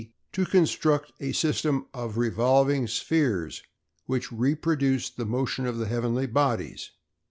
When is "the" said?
5.15-5.25, 5.77-5.85